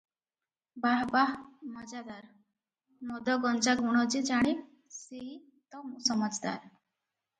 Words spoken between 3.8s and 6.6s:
ଗୁଣ ଯେ ଜାଣେ ସେଇ ତ ସମଜଦାର।